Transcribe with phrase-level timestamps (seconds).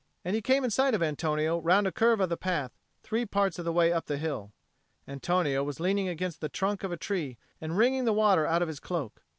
[0.25, 2.71] And he came in sight of Antonio round a curve of the path
[3.03, 4.51] three parts of the way up the hill.
[5.07, 8.67] Antonio was leaning against the trunk of a tree and wringing the water out of
[8.67, 9.21] his cloak.